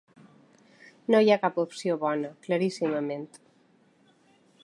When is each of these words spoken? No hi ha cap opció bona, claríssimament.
No 1.15 1.19
hi 1.25 1.29
ha 1.33 1.37
cap 1.43 1.59
opció 1.65 1.99
bona, 2.05 2.33
claríssimament. 2.47 3.29